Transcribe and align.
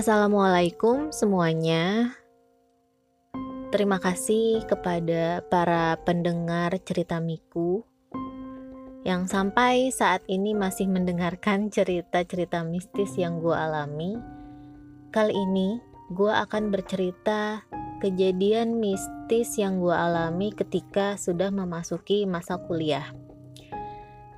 Assalamualaikum 0.00 1.12
semuanya. 1.12 2.16
Terima 3.68 4.00
kasih 4.00 4.64
kepada 4.64 5.44
para 5.44 6.00
pendengar 6.08 6.72
cerita 6.80 7.20
Miku 7.20 7.84
yang 9.04 9.28
sampai 9.28 9.92
saat 9.92 10.24
ini 10.24 10.56
masih 10.56 10.88
mendengarkan 10.88 11.68
cerita-cerita 11.68 12.64
mistis 12.64 13.12
yang 13.20 13.44
gue 13.44 13.52
alami. 13.52 14.16
Kali 15.12 15.36
ini 15.36 15.76
gue 16.16 16.32
akan 16.32 16.72
bercerita 16.72 17.68
kejadian 18.00 18.80
mistis 18.80 19.60
yang 19.60 19.84
gue 19.84 19.92
alami 19.92 20.48
ketika 20.56 21.20
sudah 21.20 21.52
memasuki 21.52 22.24
masa 22.24 22.56
kuliah. 22.56 23.04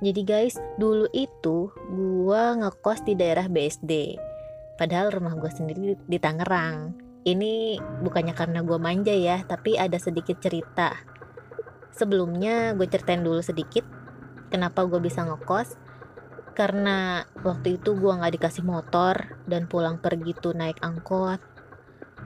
Jadi 0.03 0.27
guys, 0.27 0.59
dulu 0.75 1.07
itu 1.15 1.71
gue 1.95 2.43
ngekos 2.59 3.07
di 3.07 3.15
daerah 3.15 3.47
BSD 3.47 4.19
Padahal 4.83 5.15
rumah 5.15 5.39
gue 5.39 5.47
sendiri 5.47 5.95
di 5.95 6.19
Tangerang. 6.19 6.91
Ini 7.23 7.79
bukannya 8.03 8.35
karena 8.35 8.67
gue 8.67 8.75
manja 8.75 9.15
ya, 9.15 9.39
tapi 9.47 9.79
ada 9.79 9.95
sedikit 9.95 10.43
cerita. 10.43 10.91
Sebelumnya 11.95 12.75
gue 12.75 12.83
ceritain 12.91 13.23
dulu 13.23 13.39
sedikit 13.39 13.87
kenapa 14.51 14.83
gue 14.83 14.99
bisa 14.99 15.23
ngekos. 15.23 15.79
Karena 16.51 17.23
waktu 17.47 17.79
itu 17.79 17.95
gue 17.95 18.11
gak 18.11 18.35
dikasih 18.35 18.67
motor 18.67 19.39
dan 19.47 19.71
pulang 19.71 20.03
pergi 20.03 20.35
tuh 20.35 20.51
naik 20.51 20.83
angkot. 20.83 21.39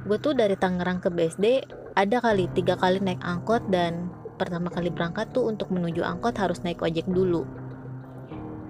Gue 0.10 0.18
tuh 0.18 0.34
dari 0.34 0.58
Tangerang 0.58 0.98
ke 0.98 1.14
BSD 1.14 1.62
ada 1.94 2.18
kali 2.18 2.50
tiga 2.58 2.74
kali 2.74 2.98
naik 2.98 3.22
angkot 3.22 3.70
dan 3.70 4.10
pertama 4.42 4.74
kali 4.74 4.90
berangkat 4.90 5.30
tuh 5.30 5.46
untuk 5.46 5.70
menuju 5.70 6.02
angkot 6.02 6.34
harus 6.42 6.66
naik 6.66 6.82
ojek 6.82 7.06
dulu. 7.06 7.46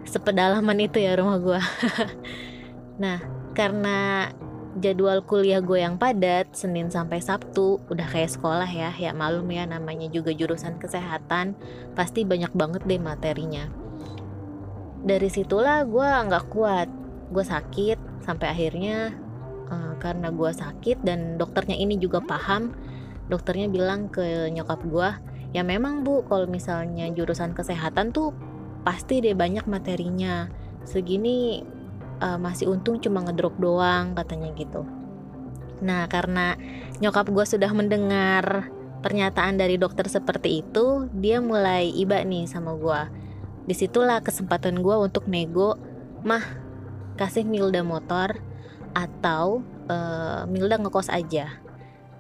Sepedalaman 0.04 0.76
itu 0.76 1.00
ya 1.00 1.16
rumah 1.16 1.40
gue. 1.40 1.60
nah, 3.08 3.37
karena 3.58 4.30
jadwal 4.78 5.26
kuliah 5.26 5.58
gue 5.66 5.82
yang 5.82 5.98
padat 5.98 6.54
Senin 6.54 6.94
sampai 6.94 7.18
Sabtu 7.18 7.82
udah 7.90 8.06
kayak 8.06 8.30
sekolah 8.30 8.70
ya. 8.70 8.94
Ya 8.94 9.12
malum 9.18 9.50
ya 9.50 9.66
namanya 9.66 10.06
juga 10.14 10.30
jurusan 10.30 10.78
kesehatan 10.78 11.58
pasti 11.98 12.22
banyak 12.22 12.54
banget 12.54 12.86
deh 12.86 13.02
materinya. 13.02 13.66
Dari 15.02 15.30
situlah 15.34 15.90
gue 15.90 16.06
nggak 16.06 16.46
kuat. 16.54 16.86
Gue 17.34 17.42
sakit 17.42 18.22
sampai 18.22 18.54
akhirnya 18.54 19.18
uh, 19.74 19.98
karena 19.98 20.30
gue 20.30 20.52
sakit 20.54 21.02
dan 21.02 21.42
dokternya 21.42 21.76
ini 21.76 21.98
juga 21.98 22.22
paham 22.22 22.78
dokternya 23.28 23.68
bilang 23.68 24.08
ke 24.08 24.48
nyokap 24.52 24.80
gue 24.88 25.10
ya 25.52 25.64
memang 25.64 26.04
bu 26.04 26.24
kalau 26.28 26.48
misalnya 26.48 27.12
jurusan 27.12 27.52
kesehatan 27.52 28.16
tuh 28.16 28.32
pasti 28.88 29.20
deh 29.20 29.36
banyak 29.36 29.68
materinya. 29.68 30.48
Segini 30.88 31.60
uh, 32.22 32.40
masih 32.40 32.70
untung 32.70 32.98
cuma 33.02 33.24
ngedrop 33.26 33.56
doang 33.58 34.14
katanya 34.18 34.54
gitu. 34.56 34.86
Nah 35.82 36.10
karena 36.10 36.58
nyokap 37.04 37.30
gue 37.30 37.46
sudah 37.46 37.70
mendengar 37.74 38.70
pernyataan 39.02 39.62
dari 39.62 39.78
dokter 39.78 40.10
seperti 40.10 40.66
itu 40.66 41.06
dia 41.14 41.38
mulai 41.38 41.94
iba 41.94 42.18
nih 42.26 42.50
sama 42.50 42.74
gue 42.76 43.02
di 43.70 43.76
situlah 43.78 44.24
kesempatan 44.24 44.82
gue 44.82 44.96
untuk 44.96 45.30
nego 45.30 45.78
mah 46.26 46.42
kasih 47.20 47.44
Milda 47.46 47.84
motor 47.84 48.40
atau 48.96 49.62
uh, 49.92 50.48
Milda 50.50 50.80
ngekos 50.82 51.12
aja. 51.12 51.62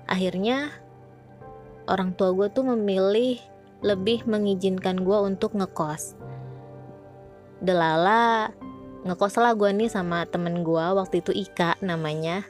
Akhirnya 0.05 0.69
orang 1.87 2.13
tua 2.13 2.35
gue 2.35 2.51
tuh 2.51 2.67
memilih 2.67 3.39
lebih 3.81 4.27
mengizinkan 4.27 5.01
gue 5.01 5.17
untuk 5.17 5.55
ngekos. 5.55 6.19
Delala 7.63 8.51
ngekos 9.05 9.37
lah 9.37 9.53
gue 9.53 9.69
nih 9.69 9.91
sama 9.91 10.25
temen 10.25 10.65
gue 10.65 10.85
waktu 10.97 11.21
itu 11.21 11.35
Ika 11.35 11.77
namanya. 11.83 12.47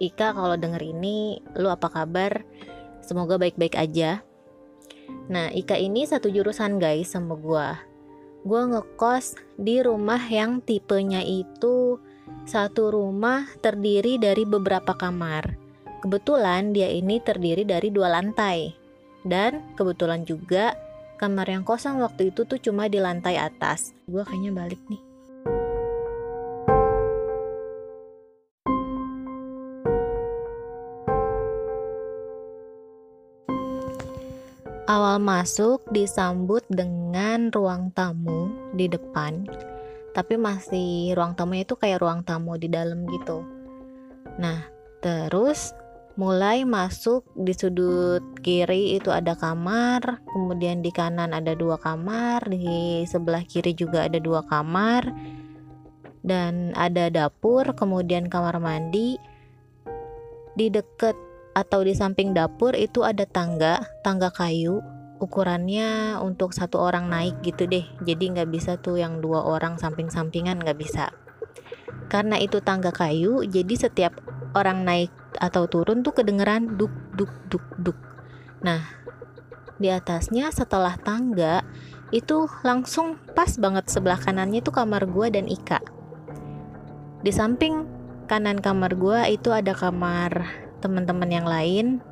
Ika 0.00 0.32
kalau 0.32 0.56
denger 0.56 0.80
ini 0.80 1.42
lu 1.58 1.68
apa 1.68 1.92
kabar? 1.92 2.46
Semoga 3.04 3.36
baik-baik 3.36 3.76
aja. 3.76 4.24
Nah 5.28 5.52
Ika 5.52 5.76
ini 5.76 6.08
satu 6.08 6.32
jurusan 6.32 6.80
guys 6.80 7.12
sama 7.12 7.36
gue 7.36 7.94
gue 8.44 8.60
ngekos 8.60 9.40
di 9.56 9.80
rumah 9.80 10.20
yang 10.28 10.60
tipenya 10.60 11.24
itu 11.24 11.96
satu 12.44 12.92
rumah 12.92 13.48
terdiri 13.64 14.20
dari 14.20 14.44
beberapa 14.44 14.92
kamar. 14.92 15.56
Kebetulan 16.04 16.76
dia 16.76 16.92
ini 16.92 17.24
terdiri 17.24 17.64
dari 17.64 17.88
dua 17.88 18.12
lantai. 18.12 18.76
Dan 19.24 19.64
kebetulan 19.80 20.28
juga 20.28 20.76
kamar 21.16 21.48
yang 21.48 21.64
kosong 21.64 22.04
waktu 22.04 22.28
itu 22.28 22.44
tuh 22.44 22.60
cuma 22.60 22.92
di 22.92 23.00
lantai 23.00 23.40
atas. 23.40 23.96
Gue 24.04 24.20
kayaknya 24.28 24.52
balik 24.52 24.84
nih 24.92 25.13
Awal 35.14 35.46
masuk 35.46 35.94
disambut 35.94 36.66
dengan 36.66 37.46
ruang 37.54 37.94
tamu 37.94 38.50
di 38.74 38.90
depan, 38.90 39.46
tapi 40.10 40.34
masih 40.34 41.14
ruang 41.14 41.38
tamunya 41.38 41.62
itu 41.62 41.78
kayak 41.78 42.02
ruang 42.02 42.26
tamu 42.26 42.58
di 42.58 42.66
dalam 42.66 43.06
gitu. 43.06 43.46
Nah, 44.42 44.66
terus 44.98 45.70
mulai 46.18 46.66
masuk 46.66 47.22
di 47.38 47.54
sudut 47.54 48.26
kiri 48.42 48.98
itu 48.98 49.14
ada 49.14 49.38
kamar, 49.38 50.18
kemudian 50.34 50.82
di 50.82 50.90
kanan 50.90 51.30
ada 51.30 51.54
dua 51.54 51.78
kamar, 51.78 52.50
di 52.50 53.06
sebelah 53.06 53.46
kiri 53.46 53.70
juga 53.70 54.10
ada 54.10 54.18
dua 54.18 54.42
kamar, 54.42 55.14
dan 56.26 56.74
ada 56.74 57.06
dapur, 57.06 57.70
kemudian 57.78 58.26
kamar 58.26 58.58
mandi. 58.58 59.14
Di 60.58 60.74
deket 60.74 61.14
atau 61.54 61.86
di 61.86 61.94
samping 61.94 62.34
dapur 62.34 62.74
itu 62.74 63.06
ada 63.06 63.22
tangga, 63.30 63.78
tangga 64.02 64.34
kayu. 64.34 64.82
Ukurannya 65.24 66.20
untuk 66.20 66.52
satu 66.52 66.84
orang 66.84 67.08
naik 67.08 67.40
gitu 67.40 67.64
deh. 67.64 67.88
Jadi 68.04 68.36
nggak 68.36 68.50
bisa 68.52 68.76
tuh 68.76 69.00
yang 69.00 69.24
dua 69.24 69.40
orang 69.40 69.80
samping-sampingan 69.80 70.60
nggak 70.60 70.76
bisa. 70.76 71.16
Karena 72.12 72.36
itu 72.36 72.60
tangga 72.60 72.92
kayu, 72.92 73.40
jadi 73.48 73.88
setiap 73.88 74.20
orang 74.52 74.84
naik 74.84 75.08
atau 75.40 75.64
turun 75.64 76.04
tuh 76.04 76.12
kedengeran 76.12 76.76
duk 76.76 76.92
duk 77.16 77.32
duk 77.48 77.64
duk. 77.80 77.98
Nah, 78.60 78.84
di 79.80 79.88
atasnya 79.88 80.52
setelah 80.52 80.94
tangga 81.00 81.64
itu 82.14 82.46
langsung 82.62 83.18
pas 83.32 83.56
banget 83.58 83.90
sebelah 83.90 84.20
kanannya 84.20 84.60
itu 84.62 84.70
kamar 84.70 85.08
gua 85.08 85.32
dan 85.32 85.48
Ika. 85.48 85.80
Di 87.24 87.32
samping 87.32 87.88
kanan 88.28 88.60
kamar 88.60 88.94
gua 88.94 89.26
itu 89.26 89.50
ada 89.50 89.72
kamar 89.72 90.46
teman-teman 90.84 91.32
yang 91.32 91.48
lain 91.48 92.04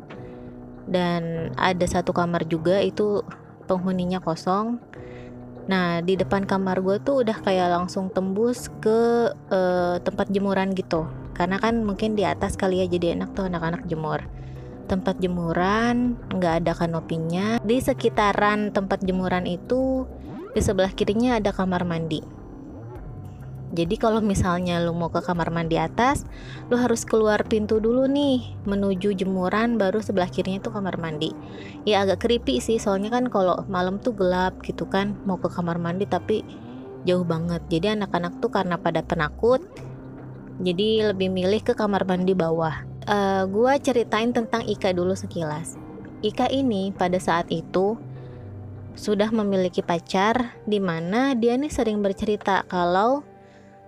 dan 0.92 1.50
ada 1.56 1.86
satu 1.88 2.12
kamar 2.12 2.44
juga 2.46 2.78
itu 2.84 3.24
penghuninya 3.64 4.20
kosong. 4.20 4.76
Nah 5.66 6.04
di 6.04 6.20
depan 6.20 6.44
kamar 6.44 6.84
gue 6.84 7.00
tuh 7.00 7.24
udah 7.24 7.40
kayak 7.40 7.72
langsung 7.72 8.12
tembus 8.12 8.68
ke 8.84 9.32
uh, 9.32 9.96
tempat 10.04 10.28
jemuran 10.28 10.76
gitu. 10.76 11.08
Karena 11.32 11.56
kan 11.56 11.80
mungkin 11.80 12.12
di 12.12 12.28
atas 12.28 12.60
kali 12.60 12.84
ya 12.84 12.86
jadi 12.86 13.16
enak 13.16 13.32
tuh 13.32 13.48
anak-anak 13.48 13.88
jemur. 13.88 14.20
Tempat 14.86 15.16
jemuran 15.24 16.20
nggak 16.28 16.62
ada 16.62 16.72
kanopinya. 16.76 17.56
Di 17.64 17.80
sekitaran 17.80 18.76
tempat 18.76 19.00
jemuran 19.00 19.48
itu 19.48 20.04
di 20.52 20.60
sebelah 20.60 20.92
kirinya 20.92 21.40
ada 21.40 21.48
kamar 21.48 21.88
mandi 21.88 22.41
jadi 23.72 23.96
kalau 23.96 24.20
misalnya 24.20 24.84
lu 24.84 24.92
mau 24.92 25.08
ke 25.08 25.24
kamar 25.24 25.48
mandi 25.48 25.80
atas, 25.80 26.28
lu 26.68 26.76
harus 26.76 27.08
keluar 27.08 27.40
pintu 27.48 27.80
dulu 27.80 28.04
nih 28.04 28.52
menuju 28.68 29.16
jemuran 29.16 29.80
baru 29.80 30.04
sebelah 30.04 30.28
kirinya 30.28 30.60
itu 30.60 30.68
kamar 30.68 31.00
mandi. 31.00 31.32
Ya 31.88 32.04
agak 32.04 32.28
creepy 32.28 32.60
sih 32.60 32.76
soalnya 32.76 33.08
kan 33.08 33.32
kalau 33.32 33.64
malam 33.72 33.96
tuh 33.96 34.12
gelap 34.12 34.60
gitu 34.60 34.84
kan 34.84 35.16
mau 35.24 35.40
ke 35.40 35.48
kamar 35.48 35.80
mandi 35.80 36.04
tapi 36.04 36.44
jauh 37.08 37.24
banget. 37.24 37.64
Jadi 37.72 37.96
anak-anak 37.96 38.44
tuh 38.44 38.52
karena 38.52 38.76
pada 38.76 39.00
penakut 39.00 39.64
jadi 40.60 41.16
lebih 41.16 41.32
milih 41.32 41.64
ke 41.64 41.72
kamar 41.72 42.04
mandi 42.04 42.36
bawah. 42.36 42.84
Uh, 43.08 43.48
gua 43.48 43.80
ceritain 43.80 44.36
tentang 44.36 44.68
Ika 44.68 44.92
dulu 44.92 45.16
sekilas. 45.16 45.80
Ika 46.20 46.52
ini 46.52 46.92
pada 46.92 47.16
saat 47.16 47.48
itu 47.48 47.96
sudah 48.92 49.32
memiliki 49.32 49.80
pacar 49.80 50.60
di 50.68 50.76
mana 50.76 51.32
dia 51.32 51.56
nih 51.56 51.72
sering 51.72 52.04
bercerita 52.04 52.68
kalau 52.68 53.31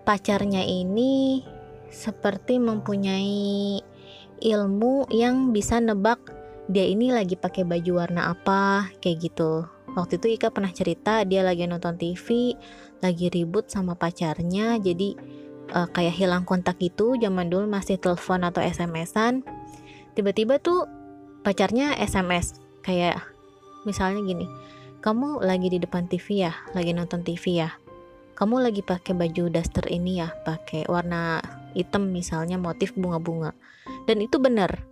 pacarnya 0.05 0.61
ini 0.63 1.41
seperti 1.89 2.61
mempunyai 2.61 3.81
ilmu 4.45 5.09
yang 5.09 5.57
bisa 5.57 5.81
nebak 5.81 6.21
dia 6.69 6.85
ini 6.85 7.13
lagi 7.13 7.37
pakai 7.37 7.65
baju 7.65 8.05
warna 8.05 8.33
apa 8.33 8.93
kayak 9.01 9.33
gitu. 9.33 9.69
Waktu 9.95 10.17
itu 10.19 10.27
Ika 10.41 10.49
pernah 10.51 10.73
cerita 10.73 11.23
dia 11.29 11.45
lagi 11.45 11.69
nonton 11.69 11.97
TV, 12.01 12.57
lagi 13.05 13.29
ribut 13.31 13.69
sama 13.69 13.95
pacarnya, 13.95 14.81
jadi 14.81 15.15
uh, 15.71 15.89
kayak 15.93 16.19
hilang 16.19 16.45
kontak 16.49 16.81
gitu. 16.81 17.15
Zaman 17.21 17.53
dulu 17.53 17.69
masih 17.69 18.01
telepon 18.01 18.43
atau 18.49 18.65
SMS-an. 18.65 19.45
Tiba-tiba 20.17 20.59
tuh 20.59 20.89
pacarnya 21.45 21.95
SMS 22.01 22.59
kayak 22.81 23.21
misalnya 23.85 24.25
gini, 24.25 24.49
kamu 25.05 25.45
lagi 25.45 25.69
di 25.69 25.79
depan 25.79 26.09
TV 26.09 26.49
ya, 26.49 26.53
lagi 26.73 26.91
nonton 26.97 27.23
TV 27.23 27.61
ya 27.61 27.84
kamu 28.35 28.67
lagi 28.67 28.83
pakai 28.83 29.15
baju 29.15 29.47
daster 29.47 29.87
ini 29.87 30.19
ya 30.19 30.35
pakai 30.43 30.91
warna 30.91 31.39
hitam 31.71 32.11
misalnya 32.11 32.59
motif 32.59 32.91
bunga-bunga. 32.99 33.55
Dan 34.11 34.19
itu 34.27 34.43
benar. 34.43 34.83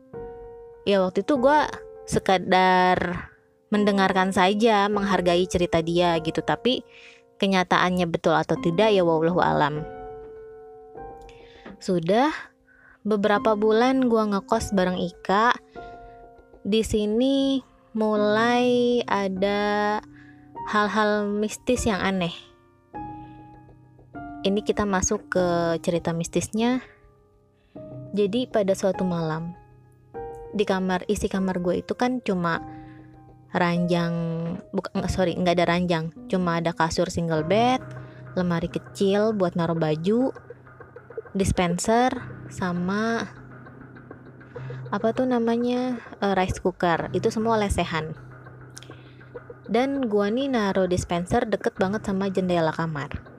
Ya 0.86 1.02
waktu 1.02 1.26
itu 1.26 1.38
gue 1.42 1.58
sekadar 2.06 3.30
mendengarkan 3.74 4.30
saja 4.30 4.86
menghargai 4.86 5.46
cerita 5.50 5.80
dia 5.82 6.18
gitu 6.20 6.44
tapi 6.44 6.86
kenyataannya 7.42 8.06
betul 8.06 8.38
atau 8.38 8.54
tidak 8.62 8.94
ya 8.94 9.02
wallahu 9.02 9.42
alam. 9.42 9.82
Sudah 11.82 12.30
beberapa 13.02 13.58
bulan 13.58 14.06
gue 14.06 14.22
ngekos 14.22 14.70
bareng 14.70 15.02
Ika. 15.02 15.50
Di 16.62 16.86
sini 16.86 17.58
mulai 17.90 19.02
ada 19.02 19.98
hal-hal 20.70 21.26
mistis 21.26 21.90
yang 21.90 21.98
aneh 21.98 22.51
ini 24.42 24.60
kita 24.66 24.82
masuk 24.82 25.30
ke 25.30 25.46
cerita 25.82 26.10
mistisnya. 26.10 26.82
Jadi 28.12 28.50
pada 28.50 28.74
suatu 28.76 29.06
malam 29.06 29.54
di 30.52 30.68
kamar 30.68 31.08
isi 31.08 31.32
kamar 31.32 31.64
gue 31.64 31.80
itu 31.80 31.96
kan 31.96 32.20
cuma 32.20 32.60
ranjang 33.56 34.12
bukan 34.74 35.08
sorry 35.08 35.38
nggak 35.38 35.62
ada 35.62 35.66
ranjang. 35.70 36.10
Cuma 36.26 36.58
ada 36.58 36.74
kasur 36.74 37.08
single 37.08 37.46
bed 37.46 37.80
lemari 38.34 38.68
kecil 38.68 39.32
buat 39.36 39.54
naruh 39.54 39.78
baju 39.78 40.34
dispenser 41.32 42.12
sama 42.52 43.30
apa 44.92 45.08
tuh 45.16 45.24
namanya? 45.24 46.02
Uh, 46.20 46.36
rice 46.36 46.60
cooker. 46.60 47.08
Itu 47.16 47.32
semua 47.32 47.56
lesehan. 47.56 48.12
Dan 49.64 50.04
gua 50.12 50.28
nih 50.28 50.52
naruh 50.52 50.84
dispenser 50.84 51.48
deket 51.48 51.78
banget 51.80 52.04
sama 52.04 52.28
jendela 52.28 52.76
kamar 52.76 53.31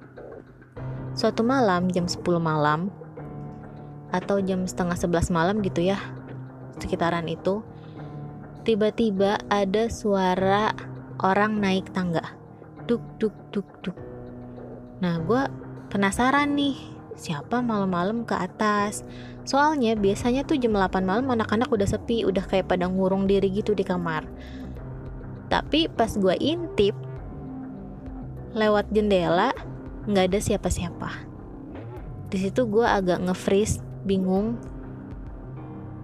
Suatu 1.24 1.40
malam 1.40 1.88
jam 1.88 2.04
10 2.04 2.20
malam 2.44 2.92
atau 4.12 4.44
jam 4.44 4.68
setengah 4.68 5.00
11 5.00 5.32
malam 5.32 5.64
gitu 5.64 5.80
ya 5.80 5.96
sekitaran 6.84 7.32
itu 7.32 7.64
tiba-tiba 8.68 9.40
ada 9.48 9.88
suara 9.88 10.76
orang 11.24 11.64
naik 11.64 11.96
tangga. 11.96 12.36
Duk 12.92 13.00
duk 13.24 13.32
duk 13.56 13.64
duk. 13.80 13.96
Nah 15.00 15.24
gue 15.24 15.48
penasaran 15.88 16.60
nih 16.60 16.76
siapa 17.16 17.64
malam-malam 17.64 18.28
ke 18.28 18.36
atas? 18.36 19.08
Soalnya 19.48 19.96
biasanya 19.96 20.44
tuh 20.44 20.60
jam 20.60 20.76
8 20.76 21.08
malam 21.08 21.32
anak-anak 21.32 21.72
udah 21.72 21.88
sepi 21.88 22.28
udah 22.28 22.44
kayak 22.52 22.68
pada 22.68 22.92
ngurung 22.92 23.32
diri 23.32 23.48
gitu 23.48 23.72
di 23.72 23.88
kamar. 23.88 24.28
Tapi 25.48 25.88
pas 25.88 26.12
gue 26.20 26.36
intip 26.44 27.00
lewat 28.52 28.92
jendela 28.92 29.56
nggak 30.10 30.26
ada 30.32 30.40
siapa-siapa. 30.40 31.10
Di 32.30 32.38
situ 32.42 32.66
gue 32.66 32.86
agak 32.86 33.24
nge-freeze 33.24 33.80
bingung. 34.04 34.58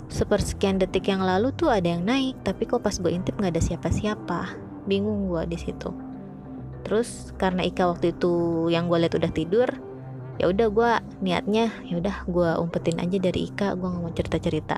Sepersekian 0.09 0.81
detik 0.81 1.05
yang 1.05 1.21
lalu 1.21 1.53
tuh 1.53 1.69
ada 1.69 1.85
yang 1.85 2.01
naik 2.01 2.41
tapi 2.41 2.65
kok 2.65 2.81
pas 2.81 2.97
gue 2.97 3.13
intip 3.13 3.37
nggak 3.37 3.53
ada 3.57 3.63
siapa-siapa? 3.63 4.57
Bingung 4.89 5.29
gue 5.29 5.45
di 5.49 5.57
situ. 5.57 5.93
Terus 6.81 7.35
karena 7.37 7.61
Ika 7.61 7.85
waktu 7.85 8.17
itu 8.17 8.65
yang 8.73 8.89
gue 8.89 8.97
lihat 8.97 9.13
udah 9.13 9.31
tidur 9.35 9.69
ya 10.39 10.47
udah 10.47 10.67
gue 10.71 10.91
niatnya 11.19 11.67
ya 11.83 11.99
udah 11.99 12.23
gue 12.25 12.49
umpetin 12.63 13.03
aja 13.03 13.19
dari 13.19 13.51
Ika 13.51 13.75
gue 13.75 13.87
nggak 13.91 14.01
mau 14.01 14.15
cerita 14.15 14.37
cerita 14.39 14.77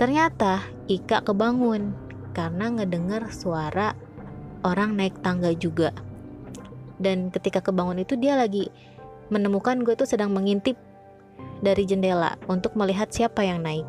ternyata 0.00 0.64
Ika 0.88 1.20
kebangun 1.20 1.92
karena 2.32 2.72
ngedenger 2.72 3.28
suara 3.28 3.92
orang 4.64 4.96
naik 4.96 5.20
tangga 5.20 5.52
juga 5.52 5.92
dan 7.04 7.28
ketika 7.28 7.60
kebangun 7.60 8.00
itu 8.00 8.16
dia 8.16 8.34
lagi 8.34 8.72
menemukan 9.28 9.84
gue 9.84 9.92
tuh 9.92 10.08
sedang 10.08 10.32
mengintip 10.32 10.80
dari 11.60 11.84
jendela 11.84 12.36
untuk 12.48 12.72
melihat 12.76 13.12
siapa 13.12 13.44
yang 13.44 13.60
naik. 13.60 13.84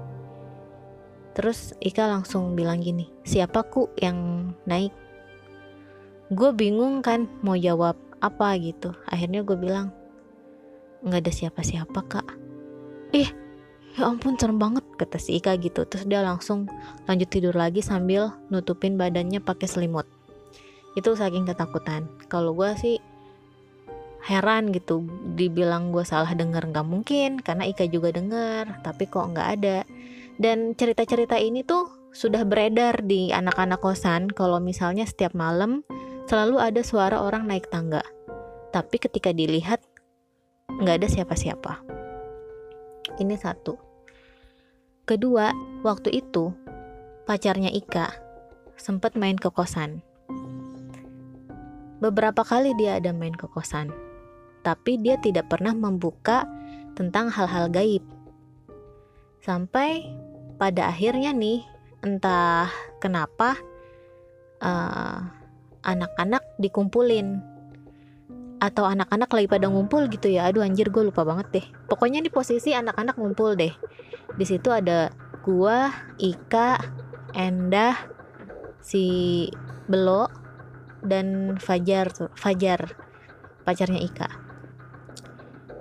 Terus 1.35 1.75
Ika 1.83 2.07
langsung 2.07 2.55
bilang 2.55 2.79
gini, 2.79 3.11
siapa 3.27 3.67
ku 3.67 3.91
yang 3.99 4.51
naik? 4.63 4.91
Gue 6.31 6.55
bingung 6.55 7.03
kan 7.03 7.27
mau 7.43 7.59
jawab 7.59 7.99
apa 8.23 8.55
gitu. 8.59 8.95
Akhirnya 9.11 9.43
gue 9.43 9.59
bilang, 9.59 9.91
nggak 11.03 11.27
ada 11.27 11.31
siapa-siapa 11.35 11.99
kak. 12.07 12.27
Ih, 13.11 13.27
ya 13.99 14.07
ampun 14.07 14.39
serem 14.39 14.55
banget 14.55 14.87
kata 14.95 15.19
si 15.19 15.35
Ika 15.43 15.59
gitu. 15.59 15.83
Terus 15.83 16.07
dia 16.07 16.23
langsung 16.23 16.71
lanjut 17.03 17.27
tidur 17.27 17.53
lagi 17.53 17.83
sambil 17.83 18.31
nutupin 18.47 18.95
badannya 18.95 19.43
pakai 19.43 19.67
selimut 19.67 20.07
itu 20.95 21.11
saking 21.13 21.43
ketakutan. 21.43 22.07
Kalau 22.31 22.55
gue 22.55 22.71
sih 22.79 22.97
heran 24.25 24.73
gitu 24.73 25.05
dibilang 25.37 25.93
gue 25.93 26.01
salah 26.01 26.33
denger 26.33 26.73
nggak 26.73 26.87
mungkin 26.87 27.37
karena 27.37 27.69
Ika 27.69 27.85
juga 27.85 28.09
denger 28.15 28.81
tapi 28.81 29.05
kok 29.05 29.35
nggak 29.35 29.49
ada. 29.59 29.77
Dan 30.35 30.75
cerita-cerita 30.75 31.39
ini 31.39 31.63
tuh 31.63 32.11
sudah 32.15 32.47
beredar 32.47 33.03
di 33.03 33.35
anak-anak 33.35 33.83
kosan 33.83 34.31
kalau 34.31 34.63
misalnya 34.63 35.03
setiap 35.03 35.35
malam 35.35 35.83
selalu 36.31 36.63
ada 36.63 36.81
suara 36.81 37.19
orang 37.19 37.47
naik 37.47 37.67
tangga. 37.67 38.01
Tapi 38.71 38.95
ketika 38.99 39.35
dilihat 39.35 39.83
nggak 40.79 41.03
ada 41.03 41.07
siapa-siapa. 41.11 41.83
Ini 43.19 43.35
satu. 43.35 43.75
Kedua 45.05 45.53
waktu 45.85 46.23
itu 46.23 46.55
pacarnya 47.29 47.69
Ika 47.69 48.15
sempat 48.79 49.13
main 49.19 49.37
ke 49.37 49.51
kosan 49.53 50.04
Beberapa 52.03 52.43
kali 52.43 52.75
dia 52.75 52.99
ada 52.99 53.15
main 53.15 53.33
ke 53.35 53.47
kosan, 53.47 53.91
tapi 54.65 54.99
dia 54.99 55.15
tidak 55.19 55.47
pernah 55.47 55.71
membuka 55.71 56.43
tentang 56.95 57.31
hal-hal 57.31 57.71
gaib. 57.71 58.03
Sampai 59.39 60.03
pada 60.59 60.91
akhirnya 60.91 61.31
nih, 61.31 61.63
entah 62.03 62.67
kenapa 62.99 63.55
eh, 64.59 65.17
anak-anak 65.85 66.43
dikumpulin 66.57 67.39
atau 68.59 68.87
anak-anak 68.87 69.29
lagi 69.29 69.47
pada 69.51 69.67
ngumpul 69.69 70.07
gitu 70.09 70.31
ya. 70.31 70.49
Aduh 70.49 70.65
anjir 70.65 70.89
gue 70.89 71.03
lupa 71.05 71.21
banget 71.21 71.47
deh. 71.51 71.65
Pokoknya 71.85 72.23
di 72.23 72.33
posisi 72.33 72.73
anak-anak 72.73 73.15
ngumpul 73.19 73.53
deh. 73.53 73.71
Di 74.35 74.45
situ 74.47 74.73
ada 74.73 75.13
gua, 75.45 75.93
Ika, 76.17 76.81
Endah, 77.37 77.95
si 78.81 79.45
Belo, 79.85 80.25
dan 81.05 81.57
Fajar 81.61 82.11
Fajar. 82.35 82.97
Pacarnya 83.65 83.97
Ika. 83.97 84.29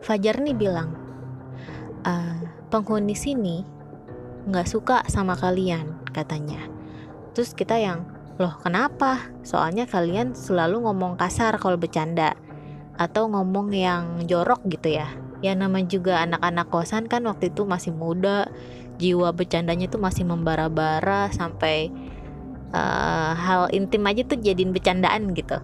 Fajar 0.00 0.40
nih 0.40 0.57
bilang 0.57 0.97
e, 2.04 2.12
penghuni 2.73 3.12
sini 3.12 3.64
nggak 4.49 4.69
suka 4.69 4.97
sama 5.09 5.37
kalian 5.37 6.04
katanya. 6.12 6.61
Terus 7.33 7.57
kita 7.57 7.76
yang 7.81 8.04
loh 8.37 8.57
kenapa? 8.61 9.33
Soalnya 9.43 9.88
kalian 9.88 10.37
selalu 10.37 10.85
ngomong 10.85 11.16
kasar 11.16 11.57
kalau 11.59 11.81
bercanda. 11.81 12.37
Atau 12.95 13.26
ngomong 13.26 13.75
yang 13.75 14.23
jorok 14.31 14.62
gitu 14.71 14.95
ya. 14.95 15.11
Ya 15.43 15.52
nama 15.52 15.83
juga 15.83 16.23
anak-anak 16.23 16.71
kosan 16.71 17.11
kan 17.11 17.26
waktu 17.26 17.50
itu 17.50 17.66
masih 17.66 17.90
muda. 17.90 18.49
Jiwa 19.02 19.35
bercandanya 19.35 19.90
tuh 19.90 19.99
masih 19.99 20.23
membara-bara 20.23 21.26
sampai 21.35 21.90
uh, 22.75 23.33
hal 23.38 23.71
intim 23.71 24.02
aja 24.04 24.26
tuh 24.26 24.43
jadiin 24.43 24.75
bercandaan 24.75 25.31
gitu. 25.33 25.62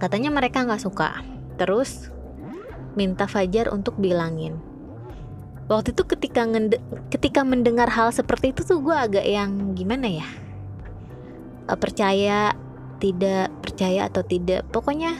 Katanya 0.00 0.32
mereka 0.32 0.64
nggak 0.64 0.82
suka. 0.82 1.20
Terus 1.60 2.08
minta 2.96 3.28
Fajar 3.28 3.68
untuk 3.68 4.00
bilangin. 4.00 4.56
Waktu 5.68 5.92
itu 5.92 6.02
ketika 6.06 6.46
ketika 7.12 7.40
mendengar 7.44 7.90
hal 7.92 8.14
seperti 8.14 8.54
itu 8.56 8.64
tuh 8.64 8.80
gue 8.80 8.96
agak 8.96 9.26
yang 9.26 9.76
gimana 9.76 10.08
ya? 10.08 10.28
Uh, 11.68 11.76
percaya 11.76 12.56
tidak 12.96 13.52
percaya 13.60 14.08
atau 14.08 14.24
tidak. 14.24 14.64
Pokoknya 14.72 15.12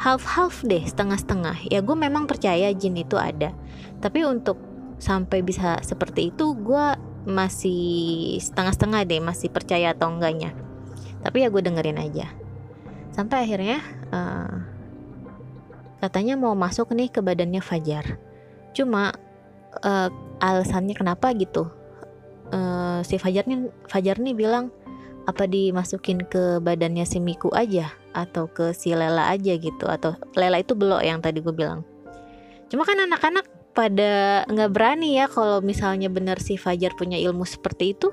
half 0.00 0.24
half 0.24 0.64
deh 0.64 0.82
setengah 0.82 1.20
setengah 1.20 1.56
ya 1.68 1.78
gue 1.84 1.94
memang 1.94 2.24
percaya 2.24 2.72
jin 2.72 2.96
itu 2.96 3.18
ada. 3.20 3.52
Tapi 4.00 4.24
untuk 4.24 4.56
sampai 5.02 5.42
bisa 5.42 5.82
seperti 5.82 6.30
itu 6.30 6.54
gue 6.54 6.86
masih 7.22 8.38
setengah-setengah 8.42 9.06
deh 9.06 9.20
masih 9.22 9.48
percaya 9.48 9.94
atau 9.94 10.10
enggaknya. 10.10 10.54
Tapi 11.22 11.46
ya 11.46 11.48
gue 11.48 11.62
dengerin 11.62 12.02
aja. 12.02 12.26
Sampai 13.14 13.46
akhirnya 13.46 13.78
uh, 14.10 14.54
katanya 16.02 16.34
mau 16.34 16.56
masuk 16.58 16.90
nih 16.96 17.12
ke 17.12 17.22
badannya 17.22 17.62
Fajar. 17.62 18.18
Cuma 18.74 19.14
uh, 19.84 20.08
alasannya 20.42 20.98
kenapa 20.98 21.30
gitu? 21.38 21.70
Uh, 22.52 23.00
si 23.06 23.16
Fajar 23.16 23.46
nih 23.46 23.70
Fajar 23.86 24.18
nih 24.18 24.34
bilang 24.36 24.68
apa 25.22 25.46
dimasukin 25.46 26.26
ke 26.26 26.58
badannya 26.58 27.06
si 27.06 27.22
Miku 27.22 27.54
aja? 27.54 27.94
Atau 28.12 28.50
ke 28.50 28.74
si 28.74 28.90
Lela 28.92 29.30
aja 29.30 29.54
gitu? 29.54 29.86
Atau 29.86 30.18
Lela 30.34 30.58
itu 30.58 30.74
belok 30.74 31.06
yang 31.06 31.22
tadi 31.22 31.38
gue 31.38 31.54
bilang. 31.54 31.86
Cuma 32.66 32.82
kan 32.82 32.98
anak-anak 32.98 33.61
pada 33.72 34.44
nggak 34.48 34.70
berani 34.72 35.16
ya 35.18 35.26
kalau 35.28 35.64
misalnya 35.64 36.12
benar 36.12 36.38
si 36.38 36.60
Fajar 36.60 36.92
punya 36.96 37.16
ilmu 37.16 37.44
seperti 37.44 37.96
itu. 37.96 38.12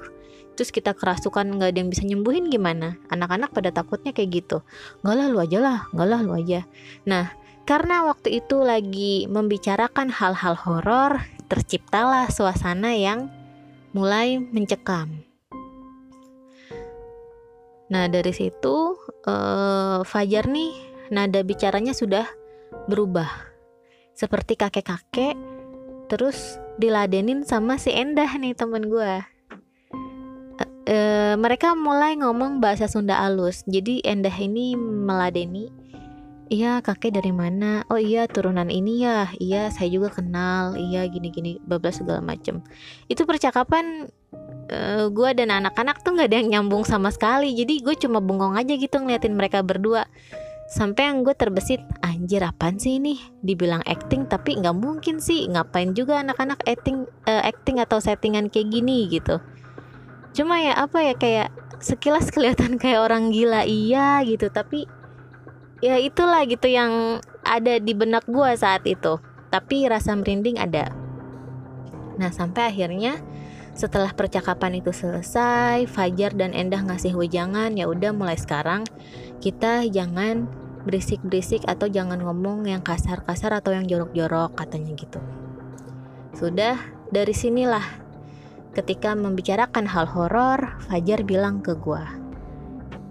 Terus 0.56 0.76
kita 0.76 0.92
kerasukan 0.92 1.56
nggak 1.56 1.72
ada 1.72 1.80
yang 1.80 1.92
bisa 1.92 2.04
nyembuhin 2.04 2.52
gimana? 2.52 3.00
Anak-anak 3.08 3.56
pada 3.56 3.72
takutnya 3.72 4.12
kayak 4.12 4.44
gitu. 4.44 4.58
Nggak 5.04 5.16
lah 5.16 5.28
lu 5.32 5.38
aja 5.40 5.60
lah. 5.64 5.80
Nggak 5.96 6.08
lah 6.08 6.20
lu 6.20 6.34
aja. 6.36 6.60
Nah 7.08 7.32
karena 7.70 8.02
waktu 8.02 8.42
itu 8.42 8.60
lagi 8.66 9.30
membicarakan 9.30 10.10
hal-hal 10.10 10.58
horor, 10.58 11.22
terciptalah 11.54 12.26
suasana 12.34 12.98
yang 12.98 13.30
mulai 13.94 14.42
mencekam. 14.42 15.30
Nah, 17.90 18.06
dari 18.06 18.30
situ 18.34 18.98
uh, 19.26 20.02
Fajar 20.06 20.46
nih 20.46 20.74
nada 21.10 21.42
bicaranya 21.42 21.94
sudah 21.94 22.30
berubah. 22.86 23.49
Seperti 24.20 24.60
kakek-kakek 24.60 25.40
terus 26.12 26.60
diladenin 26.76 27.48
sama 27.48 27.80
si 27.80 27.96
Endah 27.96 28.28
nih 28.36 28.52
temen 28.52 28.92
gue. 28.92 29.14
Uh, 30.90 31.40
mereka 31.40 31.72
mulai 31.72 32.20
ngomong 32.20 32.60
bahasa 32.60 32.92
Sunda 32.92 33.16
alus. 33.24 33.64
Jadi 33.64 34.04
Endah 34.04 34.36
ini 34.36 34.76
meladeni 34.76 35.72
Iya 36.50 36.82
kakek 36.82 37.14
dari 37.14 37.30
mana? 37.30 37.86
Oh 37.94 38.02
iya 38.02 38.26
turunan 38.26 38.74
ini 38.74 39.06
ya. 39.06 39.30
Iya 39.38 39.70
saya 39.70 39.86
juga 39.86 40.10
kenal. 40.10 40.74
Iya 40.74 41.06
gini-gini 41.06 41.62
bablas 41.62 42.02
segala 42.02 42.26
macem. 42.26 42.66
Itu 43.06 43.30
percakapan 43.30 44.10
uh, 44.74 44.74
eh, 44.74 45.06
gue 45.14 45.30
dan 45.38 45.54
anak-anak 45.54 46.02
tuh 46.02 46.18
nggak 46.18 46.28
ada 46.34 46.38
yang 46.42 46.50
nyambung 46.58 46.90
sama 46.90 47.14
sekali. 47.14 47.54
Jadi 47.54 47.86
gue 47.86 47.94
cuma 48.02 48.18
bengong 48.18 48.58
aja 48.58 48.74
gitu 48.74 48.98
ngeliatin 48.98 49.38
mereka 49.38 49.62
berdua. 49.62 50.10
Sampai 50.70 51.10
yang 51.10 51.26
gue 51.26 51.34
terbesit, 51.34 51.82
anjir 52.06 52.46
apaan 52.46 52.78
sih 52.78 53.02
ini? 53.02 53.18
Dibilang 53.42 53.82
acting 53.90 54.30
tapi 54.30 54.54
nggak 54.62 54.78
mungkin 54.78 55.18
sih. 55.18 55.50
Ngapain 55.50 55.98
juga 55.98 56.22
anak-anak 56.22 56.62
acting 56.70 57.10
uh, 57.26 57.42
acting 57.42 57.82
atau 57.82 57.98
settingan 57.98 58.54
kayak 58.54 58.70
gini 58.70 59.10
gitu. 59.10 59.42
Cuma 60.38 60.62
ya 60.62 60.78
apa 60.78 61.02
ya 61.02 61.18
kayak 61.18 61.50
sekilas 61.80 62.30
kelihatan 62.36 62.78
kayak 62.78 63.02
orang 63.02 63.32
gila 63.32 63.64
iya 63.66 64.22
gitu 64.28 64.52
tapi 64.52 64.86
ya 65.80 65.96
itulah 65.96 66.44
gitu 66.44 66.68
yang 66.68 67.24
ada 67.48 67.80
di 67.80 67.96
benak 67.96 68.28
gue 68.28 68.52
saat 68.60 68.84
itu 68.84 69.18
tapi 69.50 69.88
rasa 69.88 70.14
merinding 70.14 70.60
ada 70.60 70.92
nah 72.20 72.30
sampai 72.30 72.76
akhirnya 72.76 73.24
setelah 73.80 74.12
percakapan 74.12 74.84
itu 74.84 74.92
selesai 74.92 75.88
Fajar 75.88 76.36
dan 76.36 76.52
Endah 76.52 76.84
ngasih 76.84 77.16
wejangan 77.16 77.80
ya 77.80 77.88
udah 77.88 78.12
mulai 78.12 78.36
sekarang 78.36 78.84
kita 79.40 79.88
jangan 79.88 80.52
berisik-berisik 80.84 81.64
atau 81.64 81.88
jangan 81.88 82.20
ngomong 82.20 82.68
yang 82.68 82.84
kasar-kasar 82.84 83.56
atau 83.56 83.72
yang 83.72 83.88
jorok-jorok 83.88 84.52
katanya 84.60 85.00
gitu. 85.00 85.24
Sudah 86.36 86.76
dari 87.08 87.32
sinilah 87.32 88.04
ketika 88.76 89.16
membicarakan 89.16 89.88
hal 89.88 90.12
horor 90.12 90.76
Fajar 90.92 91.24
bilang 91.24 91.64
ke 91.64 91.72
gue 91.80 92.04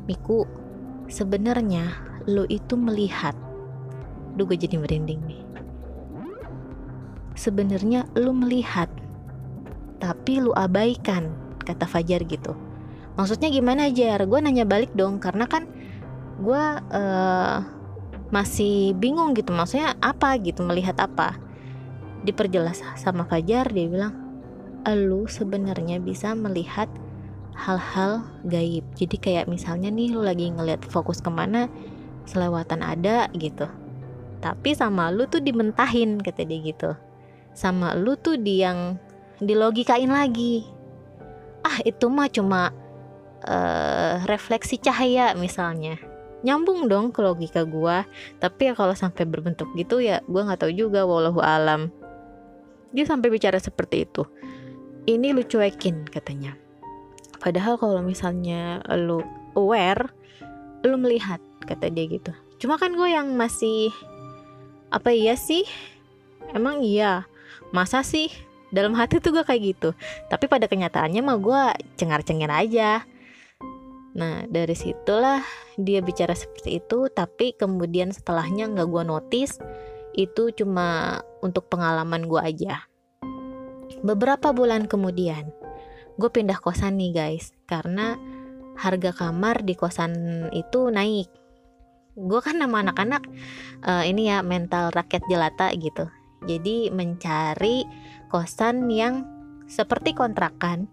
Miku 0.05 0.45
sebenarnya 1.09 1.89
lo 2.29 2.45
itu 2.45 2.77
melihat. 2.77 3.33
Duh 4.37 4.45
gue 4.45 4.61
jadi 4.61 4.77
merinding 4.77 5.21
nih. 5.25 5.43
Sebenarnya 7.33 8.05
lo 8.21 8.37
melihat 8.37 8.93
Tapi 9.99 10.43
lo 10.43 10.55
abaikan 10.55 11.31
Kata 11.63 11.85
Fajar 11.85 12.25
gitu. 12.25 12.57
Maksudnya 13.19 13.51
gimana 13.51 13.91
Jar? 13.91 14.25
Gue 14.25 14.41
nanya 14.41 14.65
balik 14.65 14.95
dong 14.95 15.21
Karena 15.21 15.45
kan 15.45 15.67
gue 16.39 16.65
uh, 16.95 17.57
masih 18.31 18.95
bingung 18.97 19.35
gitu. 19.35 19.51
Maksudnya 19.53 19.99
apa 20.01 20.39
gitu 20.41 20.65
Melihat 20.65 20.97
apa? 21.03 21.37
Diperjelas 22.25 22.81
sama 22.97 23.27
Fajar 23.27 23.69
Dia 23.69 23.87
bilang 23.91 24.15
Lu 24.89 25.29
sebenarnya 25.29 26.01
bisa 26.01 26.33
melihat 26.33 26.89
hal-hal 27.59 28.23
gaib. 28.47 28.87
Jadi 28.95 29.17
kayak 29.19 29.51
misalnya 29.51 29.91
nih 29.91 30.15
lu 30.15 30.23
lagi 30.23 30.47
ngeliat 30.49 30.87
fokus 30.87 31.19
ke 31.19 31.29
mana 31.29 31.67
selewatan 32.25 32.81
ada 32.87 33.27
gitu. 33.35 33.67
Tapi 34.39 34.71
sama 34.79 35.11
lu 35.11 35.27
tuh 35.27 35.43
dimentahin 35.43 36.23
kata 36.23 36.47
dia 36.47 36.61
gitu. 36.63 36.91
Sama 37.51 37.99
lu 37.99 38.15
tuh 38.15 38.39
di 38.39 38.63
yang 38.63 39.03
dilogikain 39.39 40.11
lagi. 40.11 40.67
Ah 41.63 41.83
itu 41.83 42.07
mah 42.11 42.31
cuma 42.31 42.71
uh, 43.47 44.23
refleksi 44.27 44.79
cahaya 44.79 45.35
misalnya. 45.35 45.99
Nyambung 46.47 46.87
dong 46.87 47.11
ke 47.11 47.19
logika 47.19 47.67
gua 47.67 48.07
tapi 48.39 48.71
ya 48.71 48.75
kalau 48.79 48.95
sampai 48.95 49.27
berbentuk 49.27 49.67
gitu 49.75 49.99
ya 49.99 50.23
gua 50.31 50.47
nggak 50.47 50.67
tahu 50.67 50.73
juga 50.75 51.03
wallahu 51.03 51.43
alam. 51.43 51.91
Dia 52.95 53.05
sampai 53.05 53.29
bicara 53.29 53.59
seperti 53.59 54.07
itu. 54.07 54.23
Ini 55.09 55.35
lu 55.35 55.43
cuekin 55.45 56.07
katanya. 56.09 56.57
Padahal 57.39 57.79
kalau 57.79 58.03
misalnya 58.03 58.83
lu 58.99 59.23
aware 59.55 60.11
lu 60.87 60.97
melihat 60.99 61.43
kata 61.67 61.91
dia 61.91 62.07
gitu. 62.07 62.33
Cuma 62.59 62.75
kan 62.79 62.95
gue 62.95 63.09
yang 63.11 63.39
masih 63.39 63.95
apa 64.91 65.15
iya 65.15 65.39
sih? 65.39 65.63
Emang 66.55 66.83
iya? 66.83 67.29
Masa 67.71 68.01
sih 68.03 68.33
dalam 68.69 68.93
hati 68.97 69.21
tuh 69.21 69.33
gue 69.33 69.45
kayak 69.45 69.63
gitu. 69.77 69.91
Tapi 70.29 70.45
pada 70.49 70.69
kenyataannya 70.69 71.21
mah 71.25 71.39
gue 71.41 71.63
cengar-cengir 71.97 72.51
aja. 72.51 73.05
Nah 74.17 74.45
dari 74.49 74.75
situlah 74.75 75.45
dia 75.79 76.03
bicara 76.03 76.35
seperti 76.35 76.83
itu 76.83 77.07
tapi 77.13 77.55
kemudian 77.55 78.11
setelahnya 78.11 78.67
nggak 78.73 78.89
gue 78.89 79.05
notice 79.07 79.63
itu 80.19 80.51
cuma 80.57 81.21
untuk 81.45 81.71
pengalaman 81.71 82.27
gue 82.27 82.41
aja. 82.41 82.89
Beberapa 84.03 84.51
bulan 84.53 84.91
kemudian 84.91 85.55
gue 86.19 86.31
pindah 86.33 86.59
kosan 86.59 86.99
nih 86.99 87.15
guys 87.15 87.55
karena 87.71 88.19
harga 88.79 89.15
kamar 89.15 89.63
di 89.63 89.75
kosan 89.79 90.47
itu 90.55 90.91
naik. 90.91 91.31
Gue 92.19 92.43
kan 92.43 92.59
nama 92.59 92.83
anak-anak 92.83 93.23
uh, 93.87 94.03
ini 94.03 94.27
ya 94.27 94.43
mental 94.43 94.91
rakyat 94.91 95.23
jelata 95.31 95.71
gitu. 95.79 96.11
Jadi 96.47 96.91
mencari 96.91 97.87
kosan 98.29 98.89
yang 98.93 99.27
seperti 99.69 100.13
kontrakan 100.17 100.89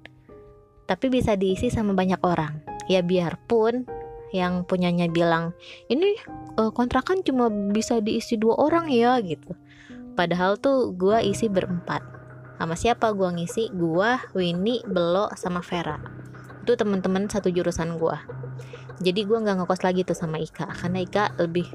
tapi 0.86 1.10
bisa 1.10 1.34
diisi 1.34 1.74
sama 1.74 1.98
banyak 1.98 2.22
orang. 2.22 2.62
Ya 2.86 3.02
biarpun 3.02 3.90
yang 4.30 4.68
punyanya 4.68 5.10
bilang 5.10 5.58
ini 5.90 6.18
uh, 6.60 6.70
kontrakan 6.70 7.26
cuma 7.26 7.50
bisa 7.50 8.02
diisi 8.02 8.38
dua 8.38 8.58
orang 8.58 8.90
ya 8.90 9.18
gitu. 9.22 9.54
Padahal 10.16 10.56
tuh 10.58 10.96
gue 10.96 11.20
isi 11.28 11.52
berempat. 11.52 12.02
Sama 12.56 12.80
siapa 12.80 13.12
gue 13.12 13.30
ngisi? 13.36 13.68
Gue 13.76 14.16
Winnie 14.32 14.86
Belo 14.88 15.28
sama 15.36 15.60
Vera. 15.60 16.00
Itu 16.64 16.80
teman-teman 16.80 17.28
satu 17.28 17.52
jurusan 17.52 18.00
gue 18.00 18.46
jadi 19.04 19.28
gue 19.28 19.38
nggak 19.44 19.64
ngekos 19.64 19.82
lagi 19.84 20.08
tuh 20.08 20.16
sama 20.16 20.40
Ika 20.40 20.72
karena 20.72 21.04
Ika 21.04 21.36
lebih 21.40 21.68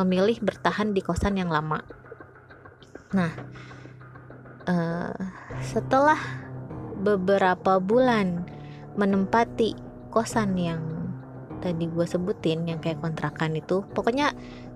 memilih 0.00 0.40
bertahan 0.40 0.92
di 0.96 1.00
kosan 1.04 1.36
yang 1.36 1.52
lama. 1.52 1.84
Nah 3.12 3.32
uh, 4.66 5.14
setelah 5.62 6.18
beberapa 7.00 7.78
bulan 7.78 8.44
menempati 8.98 9.76
kosan 10.10 10.58
yang 10.58 10.82
tadi 11.60 11.88
gue 11.88 12.06
sebutin 12.06 12.68
yang 12.68 12.78
kayak 12.78 13.00
kontrakan 13.00 13.56
itu 13.56 13.82
pokoknya 13.96 14.32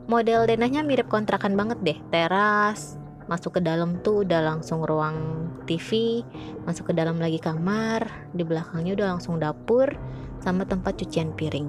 model 0.08 0.48
denahnya 0.48 0.82
mirip 0.82 1.06
kontrakan 1.06 1.54
banget 1.54 1.78
deh 1.84 1.98
teras 2.08 2.96
masuk 3.30 3.58
ke 3.58 3.60
dalam 3.62 4.02
tuh 4.02 4.26
udah 4.26 4.42
langsung 4.42 4.82
ruang 4.82 5.48
TV 5.70 6.22
masuk 6.66 6.90
ke 6.90 6.92
dalam 6.98 7.22
lagi 7.22 7.38
kamar 7.38 8.10
di 8.34 8.42
belakangnya 8.42 8.98
udah 8.98 9.06
langsung 9.16 9.38
dapur 9.38 9.94
sama 10.40 10.64
tempat 10.64 10.96
cucian 10.98 11.30
piring. 11.36 11.68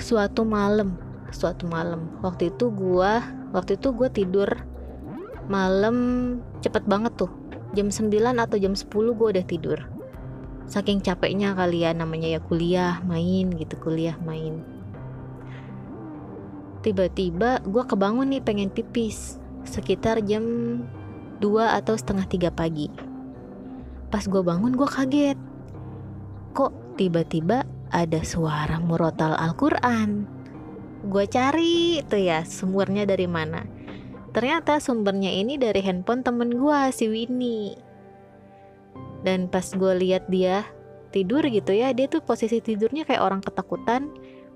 Suatu 0.00 0.44
malam, 0.44 0.96
suatu 1.32 1.68
malam, 1.68 2.08
waktu 2.24 2.52
itu 2.52 2.72
gua, 2.72 3.20
waktu 3.52 3.76
itu 3.76 3.92
gua 3.92 4.08
tidur 4.12 4.48
malam 5.50 5.96
cepet 6.62 6.86
banget 6.86 7.18
tuh. 7.18 7.32
Jam 7.74 7.90
9 7.90 8.08
atau 8.38 8.56
jam 8.56 8.74
10 8.78 8.86
gua 9.18 9.34
udah 9.34 9.44
tidur. 9.44 9.78
Saking 10.70 11.02
capeknya 11.02 11.52
kali 11.58 11.82
ya 11.82 11.90
namanya 11.90 12.30
ya 12.30 12.40
kuliah, 12.40 13.02
main 13.02 13.50
gitu, 13.58 13.74
kuliah, 13.82 14.14
main. 14.22 14.62
Tiba-tiba 16.86 17.60
gua 17.66 17.84
kebangun 17.84 18.30
nih 18.30 18.42
pengen 18.46 18.70
pipis 18.70 19.42
sekitar 19.66 20.22
jam 20.22 20.42
2 21.42 21.78
atau 21.82 21.98
setengah 21.98 22.30
3 22.30 22.54
pagi. 22.54 22.88
Pas 24.10 24.22
gue 24.26 24.42
bangun 24.42 24.74
gue 24.74 24.88
kaget 24.90 25.38
kok 26.50 26.74
tiba-tiba 26.98 27.62
ada 27.94 28.20
suara 28.26 28.82
murotal 28.82 29.38
Al-Quran. 29.38 30.26
Gue 31.06 31.24
cari 31.30 32.02
tuh 32.04 32.20
ya 32.20 32.42
sumbernya 32.44 33.06
dari 33.06 33.24
mana. 33.30 33.64
Ternyata 34.30 34.78
sumbernya 34.78 35.30
ini 35.30 35.58
dari 35.58 35.82
handphone 35.82 36.22
temen 36.22 36.54
gue 36.54 36.80
si 36.94 37.10
Winnie. 37.10 37.74
Dan 39.26 39.50
pas 39.50 39.66
gue 39.66 39.92
lihat 40.00 40.30
dia 40.30 40.64
tidur 41.10 41.42
gitu 41.50 41.74
ya, 41.74 41.90
dia 41.90 42.06
tuh 42.06 42.22
posisi 42.22 42.62
tidurnya 42.62 43.02
kayak 43.04 43.20
orang 43.20 43.42
ketakutan. 43.42 44.08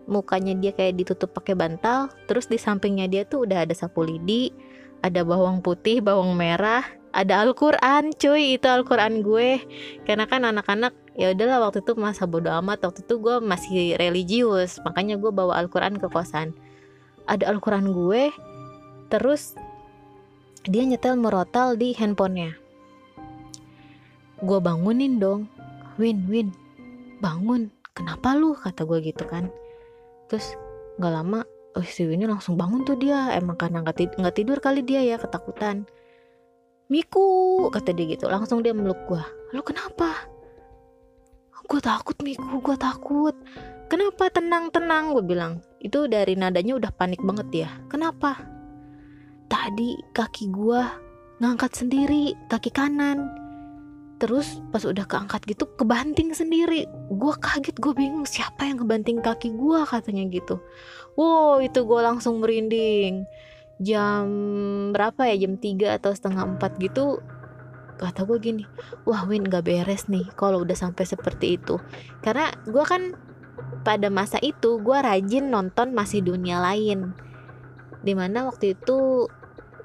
Mukanya 0.05 0.53
dia 0.61 0.73
kayak 0.77 1.01
ditutup 1.01 1.33
pakai 1.33 1.57
bantal, 1.57 2.13
terus 2.29 2.45
di 2.47 2.61
sampingnya 2.61 3.09
dia 3.09 3.23
tuh 3.25 3.49
udah 3.49 3.65
ada 3.65 3.73
sapu 3.73 4.05
lidi, 4.05 4.53
ada 5.01 5.25
bawang 5.25 5.65
putih, 5.65 6.05
bawang 6.05 6.37
merah, 6.37 6.85
ada 7.15 7.47
Al-Quran 7.47 8.11
cuy 8.19 8.59
itu 8.59 8.67
Al-Quran 8.67 9.23
gue 9.23 9.63
karena 10.03 10.27
kan 10.27 10.43
anak-anak 10.43 10.93
ya 11.15 11.31
udahlah 11.31 11.71
waktu 11.71 11.87
itu 11.87 11.95
masa 11.95 12.27
bodo 12.27 12.51
amat 12.59 12.83
waktu 12.83 13.07
itu 13.07 13.23
gue 13.23 13.39
masih 13.39 13.95
religius 14.03 14.83
makanya 14.83 15.15
gue 15.15 15.31
bawa 15.31 15.63
Al-Quran 15.63 16.03
ke 16.03 16.11
kosan 16.11 16.51
ada 17.31 17.47
Al-Quran 17.47 17.95
gue 17.95 18.35
terus 19.15 19.55
dia 20.65 20.83
nyetel 20.85 21.21
merotal 21.21 21.77
di 21.77 21.93
handphonenya. 21.93 22.57
Gue 24.41 24.59
bangunin 24.61 25.21
dong. 25.21 25.49
Win 26.01 26.25
Win 26.27 26.49
bangun. 27.21 27.69
Kenapa 27.93 28.35
lu? 28.35 28.57
Kata 28.57 28.89
gue 28.89 28.99
gitu 29.05 29.29
kan. 29.29 29.53
Terus 30.29 30.57
nggak 30.97 31.13
lama 31.13 31.45
oh 31.75 31.85
si 31.85 32.07
Winnie 32.07 32.29
langsung 32.29 32.57
bangun 32.57 32.83
tuh 32.89 32.97
dia. 32.97 33.37
Emang 33.37 33.61
karena 33.61 33.85
nggak 33.85 33.97
tid 33.97 34.11
tidur 34.33 34.59
kali 34.59 34.81
dia 34.81 35.05
ya 35.05 35.21
ketakutan. 35.21 35.85
Miku 36.89 37.69
kata 37.69 37.93
dia 37.93 38.17
gitu. 38.17 38.29
Langsung 38.33 38.65
dia 38.65 38.73
meluk 38.73 38.99
gue 39.09 39.23
lu 39.55 39.63
kenapa? 39.63 40.27
Gue 41.65 41.81
takut 41.81 42.17
Miku 42.25 42.61
gue 42.61 42.77
takut. 42.77 43.37
Kenapa? 43.89 44.33
Tenang 44.33 44.73
tenang 44.73 45.13
gue 45.13 45.25
bilang. 45.25 45.61
Itu 45.81 46.09
dari 46.09 46.37
nadanya 46.37 46.77
udah 46.77 46.93
panik 46.93 47.21
banget 47.21 47.69
ya. 47.69 47.71
Kenapa 47.89 48.54
tadi 49.55 49.95
kaki 50.11 50.51
gue 50.51 50.83
ngangkat 51.39 51.71
sendiri 51.79 52.35
kaki 52.51 52.75
kanan. 52.75 53.31
Terus 54.19 54.59
pas 54.75 54.83
udah 54.83 55.07
keangkat 55.07 55.47
gitu 55.47 55.71
kebanting 55.79 56.35
sendiri. 56.35 56.91
Gue 57.07 57.35
kaget 57.39 57.79
gue 57.79 57.95
bingung 57.95 58.27
siapa 58.27 58.67
yang 58.67 58.83
kebanting 58.83 59.23
kaki 59.23 59.55
gue 59.55 59.81
katanya 59.87 60.27
gitu. 60.27 60.59
Wow 61.15 61.63
itu 61.63 61.87
gue 61.87 62.01
langsung 62.03 62.43
merinding. 62.43 63.31
Jam 63.79 64.27
berapa 64.91 65.31
ya? 65.31 65.47
Jam 65.47 65.55
3 65.59 66.03
atau 66.03 66.11
setengah 66.11 66.59
4 66.59 66.83
gitu 66.83 67.23
kata 67.95 68.27
gue 68.27 68.43
gini 68.43 68.67
wah 69.07 69.23
Win 69.23 69.47
gak 69.47 69.71
beres 69.71 70.11
nih 70.11 70.27
kalau 70.35 70.67
udah 70.67 70.75
sampai 70.75 71.07
seperti 71.07 71.63
itu. 71.63 71.79
Karena 72.27 72.51
gue 72.67 72.83
kan 72.83 73.15
pada 73.87 74.11
masa 74.11 74.43
itu 74.43 74.83
gue 74.83 74.99
rajin 74.99 75.47
nonton 75.47 75.95
masih 75.95 76.27
dunia 76.27 76.59
lain. 76.59 77.15
Di 78.05 78.13
mana 78.13 78.45
waktu 78.49 78.77
itu 78.77 78.99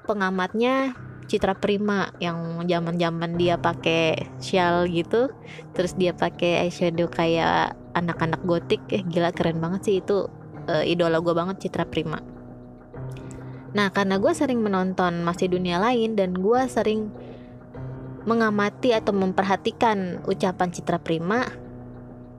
pengamatnya 0.04 0.94
Citra 1.30 1.54
Prima 1.54 2.10
yang 2.18 2.66
zaman-zaman 2.66 3.38
dia 3.38 3.54
pakai 3.54 4.28
shawl 4.42 4.90
gitu. 4.90 5.30
Terus 5.78 5.94
dia 5.94 6.10
pakai 6.10 6.66
eyeshadow 6.66 7.06
kayak 7.06 7.78
anak-anak 7.94 8.42
gotik. 8.42 8.82
Eh 8.90 9.06
gila 9.06 9.30
keren 9.30 9.62
banget 9.62 9.80
sih. 9.86 9.94
Itu 10.02 10.26
uh, 10.66 10.82
idola 10.82 11.22
gue 11.22 11.30
banget 11.30 11.62
Citra 11.62 11.86
Prima. 11.86 12.18
Nah 13.70 13.94
karena 13.94 14.18
gue 14.18 14.32
sering 14.34 14.58
menonton 14.58 15.22
masih 15.22 15.46
dunia 15.46 15.78
lain 15.78 16.18
dan 16.18 16.34
gue 16.34 16.60
sering 16.66 17.14
mengamati 18.26 18.90
atau 18.90 19.14
memperhatikan 19.14 20.26
ucapan 20.26 20.68
Citra 20.74 20.98
Prima 20.98 21.46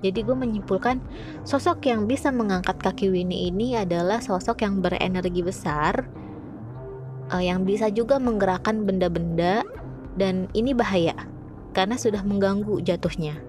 jadi 0.01 0.25
gue 0.25 0.33
menyimpulkan 0.33 0.97
sosok 1.45 1.85
yang 1.85 2.09
bisa 2.09 2.33
mengangkat 2.33 2.81
kaki 2.81 3.13
Winnie 3.13 3.53
ini 3.53 3.77
adalah 3.77 4.17
sosok 4.17 4.65
yang 4.65 4.81
berenergi 4.81 5.45
besar 5.45 6.09
uh, 7.31 7.41
yang 7.41 7.63
bisa 7.63 7.87
juga 7.87 8.19
menggerakkan 8.19 8.83
benda-benda 8.83 9.63
dan 10.19 10.51
ini 10.51 10.75
bahaya 10.75 11.15
karena 11.71 11.95
sudah 11.95 12.21
mengganggu 12.21 12.83
jatuhnya. 12.83 13.39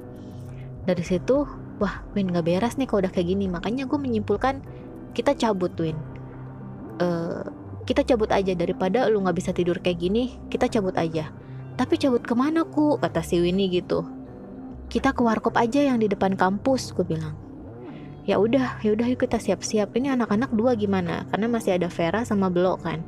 Dari 0.86 1.02
situ, 1.02 1.46
wah 1.82 2.02
Win 2.14 2.30
gak 2.30 2.46
beres 2.46 2.78
nih 2.78 2.86
kalau 2.86 3.06
udah 3.06 3.12
kayak 3.12 3.34
gini. 3.34 3.50
Makanya 3.50 3.86
gue 3.86 3.98
menyimpulkan 3.98 4.62
kita 5.14 5.34
cabut 5.34 5.74
Win. 5.78 5.98
Uh, 7.02 7.42
kita 7.82 8.06
cabut 8.06 8.30
aja 8.30 8.54
daripada 8.54 9.10
lu 9.10 9.26
nggak 9.26 9.42
bisa 9.42 9.50
tidur 9.50 9.82
kayak 9.82 9.98
gini, 9.98 10.38
kita 10.46 10.70
cabut 10.70 10.94
aja. 10.94 11.34
Tapi 11.74 11.98
cabut 11.98 12.22
ke 12.22 12.34
mana 12.38 12.62
ku? 12.62 12.94
Kata 12.94 13.26
si 13.26 13.42
Winnie 13.42 13.66
gitu. 13.66 14.06
Kita 14.86 15.10
ke 15.10 15.24
warkop 15.24 15.58
aja 15.58 15.82
yang 15.82 15.98
di 15.98 16.06
depan 16.06 16.38
kampus, 16.38 16.94
gue 16.94 17.02
bilang. 17.02 17.34
Ya 18.22 18.38
udah, 18.38 18.78
ya 18.86 18.94
udah 18.94 19.06
yuk 19.10 19.26
kita 19.26 19.42
siap-siap. 19.42 19.90
Ini 19.98 20.14
anak-anak 20.14 20.54
dua 20.54 20.78
gimana? 20.78 21.26
Karena 21.26 21.50
masih 21.50 21.74
ada 21.74 21.90
Vera 21.90 22.22
sama 22.22 22.54
Belo 22.54 22.78
kan 22.78 23.02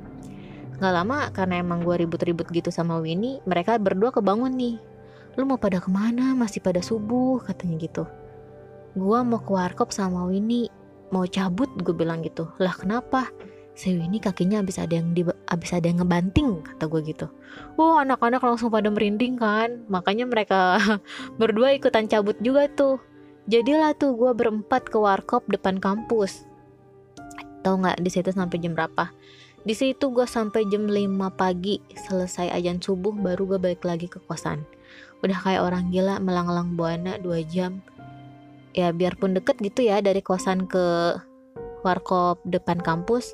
Gak 0.82 0.92
lama 0.94 1.30
karena 1.30 1.62
emang 1.62 1.87
gue 1.87 1.94
ribut-ribut 2.02 2.50
gitu 2.50 2.74
sama 2.74 2.98
Winnie, 2.98 3.38
mereka 3.46 3.78
berdua 3.78 4.10
kebangun 4.10 4.54
nih. 4.58 4.76
Lu 5.38 5.46
mau 5.46 5.58
pada 5.58 5.78
ke 5.78 5.90
mana? 5.90 6.34
Masih 6.34 6.62
pada 6.62 6.82
subuh 6.82 7.42
katanya 7.42 7.76
gitu. 7.78 8.04
Gue 8.94 9.18
mau 9.26 9.42
ke 9.42 9.50
warkop 9.50 9.90
sama 9.90 10.26
Winnie, 10.26 10.70
mau 11.10 11.26
cabut 11.26 11.70
gue 11.78 11.94
bilang 11.94 12.22
gitu. 12.22 12.50
Lah 12.58 12.74
kenapa? 12.74 13.30
Si 13.74 13.90
Winnie 13.90 14.22
kakinya 14.22 14.62
abis 14.62 14.78
ada 14.78 14.94
yang 14.94 15.10
di, 15.10 15.26
abis 15.26 15.74
ada 15.74 15.90
yang 15.90 15.98
ngebanting 16.02 16.62
kata 16.62 16.87
gue 16.87 17.00
gitu. 17.10 17.26
Wow 17.74 18.06
anak-anak 18.06 18.38
langsung 18.38 18.70
pada 18.70 18.87
merinding 18.87 19.34
kan. 19.34 19.82
Makanya 19.90 20.30
mereka 20.30 20.78
berdua 21.42 21.74
ikutan 21.74 22.06
cabut 22.06 22.38
juga 22.38 22.70
tuh. 22.70 23.02
Jadilah 23.50 23.98
tuh 23.98 24.14
gue 24.14 24.30
berempat 24.30 24.87
ke 24.90 24.98
warkop 24.98 25.42
depan 25.50 25.82
kampus. 25.82 26.46
Tahu 27.66 27.82
nggak 27.82 27.98
di 27.98 28.10
situ 28.14 28.30
sampai 28.30 28.62
jam 28.62 28.78
berapa? 28.78 29.10
Di 29.64 29.72
situ 29.72 30.12
gue 30.12 30.29
sampai 30.29 30.68
jam 30.68 30.85
5 30.85 31.09
pagi 31.40 31.81
selesai 31.96 32.53
ajan 32.53 32.85
subuh 32.85 33.16
baru 33.16 33.57
gue 33.57 33.59
balik 33.61 33.83
lagi 33.85 34.07
ke 34.12 34.20
kosan. 34.29 34.61
Udah 35.24 35.40
kayak 35.40 35.64
orang 35.64 35.88
gila 35.88 36.20
melang-lang 36.20 36.77
buana 36.77 37.16
2 37.16 37.48
jam. 37.48 37.81
Ya 38.77 38.92
biarpun 38.92 39.33
deket 39.33 39.57
gitu 39.64 39.88
ya 39.88 40.05
dari 40.05 40.20
kosan 40.20 40.68
ke 40.68 41.16
warkop 41.81 42.44
depan 42.44 42.77
kampus. 42.77 43.33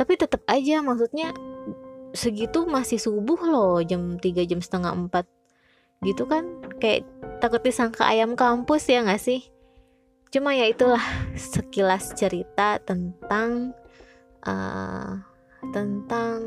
Tapi 0.00 0.16
tetap 0.16 0.40
aja 0.48 0.80
maksudnya 0.80 1.36
segitu 2.16 2.64
masih 2.64 2.96
subuh 2.96 3.36
loh 3.44 3.84
jam 3.84 4.16
3 4.16 4.48
jam 4.48 4.60
setengah 4.64 4.96
4 5.12 6.06
gitu 6.06 6.24
kan 6.30 6.46
kayak 6.78 7.02
takut 7.42 7.60
disangka 7.60 8.06
ayam 8.06 8.38
kampus 8.38 8.86
ya 8.86 9.02
gak 9.02 9.20
sih 9.20 9.50
cuma 10.30 10.54
ya 10.54 10.70
itulah 10.70 11.02
sekilas 11.34 12.14
cerita 12.14 12.78
tentang 12.84 13.74
uh, 14.46 15.20
tentang 15.74 16.40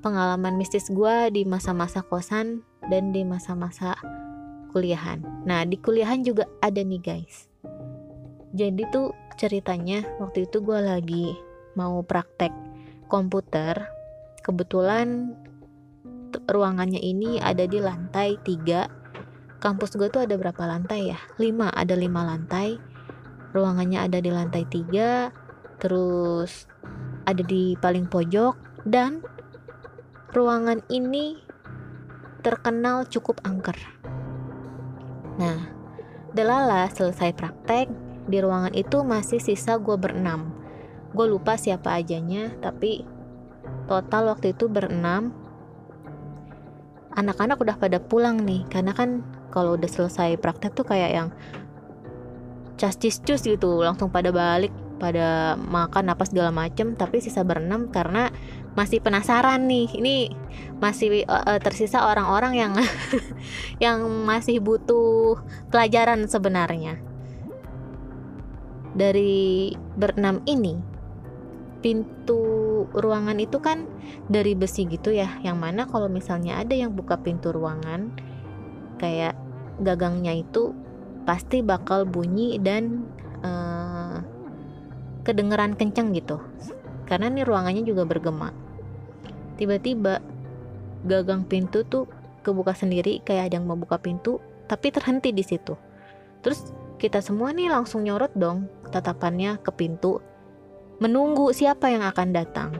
pengalaman 0.00 0.56
mistis 0.56 0.88
gue 0.88 1.16
di 1.32 1.44
masa-masa 1.44 2.00
kosan 2.00 2.64
dan 2.88 3.12
di 3.12 3.22
masa-masa 3.22 3.94
kuliahan. 4.72 5.20
Nah, 5.44 5.66
di 5.68 5.76
kuliahan 5.76 6.24
juga 6.24 6.48
ada 6.64 6.80
nih 6.80 7.02
guys. 7.02 7.50
Jadi 8.50 8.82
tuh 8.90 9.14
ceritanya 9.38 10.02
waktu 10.18 10.48
itu 10.48 10.58
gue 10.64 10.80
lagi 10.80 11.36
mau 11.78 12.02
praktek 12.02 12.50
komputer. 13.06 13.76
Kebetulan 14.40 15.36
ruangannya 16.48 16.98
ini 16.98 17.38
ada 17.38 17.68
di 17.68 17.78
lantai 17.78 18.40
3. 18.42 19.60
Kampus 19.60 19.94
gue 20.00 20.08
tuh 20.08 20.24
ada 20.24 20.40
berapa 20.40 20.64
lantai 20.64 21.12
ya? 21.12 21.20
5, 21.36 21.68
ada 21.68 21.94
5 21.94 22.08
lantai. 22.08 22.80
Ruangannya 23.52 23.98
ada 24.00 24.18
di 24.18 24.30
lantai 24.32 24.64
3. 24.64 25.78
Terus 25.78 26.64
ada 27.30 27.42
di 27.46 27.78
paling 27.78 28.10
pojok 28.10 28.84
dan 28.86 29.22
ruangan 30.34 30.82
ini 30.90 31.38
terkenal 32.40 33.06
cukup 33.06 33.38
angker. 33.44 33.76
Nah, 35.36 35.70
delala 36.32 36.88
selesai 36.90 37.32
praktek, 37.36 37.86
di 38.26 38.38
ruangan 38.38 38.72
itu 38.74 39.02
masih 39.02 39.42
sisa 39.42 39.76
gue 39.76 39.96
berenam. 39.96 40.52
Gue 41.10 41.26
lupa 41.26 41.58
siapa 41.58 41.98
ajanya, 41.98 42.54
tapi 42.62 43.02
total 43.90 44.30
waktu 44.30 44.54
itu 44.54 44.70
berenam. 44.70 45.34
Anak-anak 47.10 47.58
udah 47.58 47.76
pada 47.76 47.98
pulang 47.98 48.46
nih, 48.46 48.62
karena 48.70 48.94
kan 48.94 49.26
kalau 49.50 49.74
udah 49.74 49.90
selesai 49.90 50.38
praktek 50.38 50.78
tuh 50.78 50.86
kayak 50.86 51.10
yang 51.10 51.28
cas 52.78 52.96
cus 52.96 53.20
gitu, 53.42 53.82
langsung 53.82 54.08
pada 54.08 54.30
balik 54.30 54.72
pada 55.00 55.56
makan 55.56 56.12
apa 56.12 56.28
segala 56.28 56.52
macem 56.52 56.92
tapi 56.92 57.24
sisa 57.24 57.40
berenam 57.40 57.88
karena 57.88 58.28
masih 58.76 59.00
penasaran 59.00 59.64
nih. 59.64 59.88
Ini 59.96 60.14
masih 60.78 61.24
uh, 61.24 61.58
tersisa 61.58 62.04
orang-orang 62.04 62.52
yang 62.60 62.72
yang 63.84 64.04
masih 64.28 64.60
butuh 64.60 65.40
pelajaran 65.72 66.28
sebenarnya. 66.28 67.00
Dari 68.92 69.72
berenam 69.96 70.44
ini 70.44 70.90
pintu 71.80 72.84
ruangan 72.92 73.40
itu 73.40 73.56
kan 73.58 73.88
dari 74.28 74.52
besi 74.52 74.84
gitu 74.84 75.16
ya 75.16 75.40
yang 75.40 75.56
mana 75.56 75.88
kalau 75.88 76.12
misalnya 76.12 76.60
ada 76.60 76.76
yang 76.76 76.92
buka 76.92 77.16
pintu 77.16 77.56
ruangan 77.56 78.12
kayak 79.00 79.32
gagangnya 79.80 80.36
itu 80.36 80.76
pasti 81.24 81.64
bakal 81.64 82.04
bunyi 82.04 82.60
dan 82.60 83.08
uh, 83.40 83.79
kedengeran 85.22 85.76
kenceng 85.76 86.12
gitu. 86.16 86.40
Karena 87.04 87.26
nih 87.26 87.44
ruangannya 87.44 87.82
juga 87.82 88.06
bergema. 88.06 88.54
Tiba-tiba 89.58 90.22
gagang 91.04 91.44
pintu 91.44 91.84
tuh 91.84 92.08
kebuka 92.40 92.72
sendiri 92.72 93.20
kayak 93.24 93.52
ada 93.52 93.60
yang 93.60 93.68
mau 93.68 93.76
buka 93.76 94.00
pintu 94.00 94.40
tapi 94.68 94.88
terhenti 94.94 95.34
di 95.34 95.44
situ. 95.44 95.76
Terus 96.40 96.72
kita 96.96 97.20
semua 97.20 97.52
nih 97.52 97.68
langsung 97.68 98.04
nyorot 98.04 98.32
dong 98.36 98.68
tatapannya 98.88 99.60
ke 99.60 99.72
pintu 99.72 100.20
menunggu 101.00 101.52
siapa 101.52 101.88
yang 101.88 102.04
akan 102.04 102.28
datang. 102.32 102.70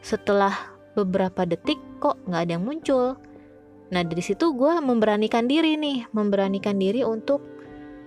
Setelah 0.00 0.52
beberapa 0.96 1.44
detik 1.44 1.80
kok 2.00 2.20
nggak 2.24 2.40
ada 2.48 2.52
yang 2.56 2.64
muncul? 2.64 3.16
Nah 3.90 4.02
dari 4.06 4.22
situ 4.22 4.54
gue 4.54 4.80
memberanikan 4.80 5.50
diri 5.50 5.76
nih 5.76 6.08
memberanikan 6.14 6.78
diri 6.78 7.04
untuk 7.04 7.42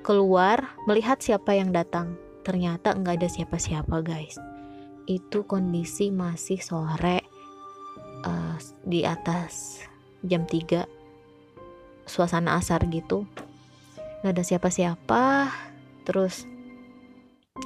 keluar 0.01 0.79
melihat 0.88 1.21
siapa 1.21 1.53
yang 1.53 1.69
datang 1.69 2.22
ternyata 2.43 2.93
nggak 2.93 3.23
ada 3.23 3.29
siapa-siapa 3.32 4.03
guys. 4.03 4.38
Itu 5.08 5.47
kondisi 5.47 6.12
masih 6.12 6.60
sore 6.60 7.23
uh, 8.27 8.56
di 8.84 9.03
atas 9.08 9.84
jam 10.23 10.43
3 10.47 11.03
suasana 12.08 12.60
asar 12.60 12.84
gitu. 12.91 13.27
Nggak 14.21 14.34
ada 14.36 14.43
siapa-siapa. 14.43 15.23
Terus 16.03 16.43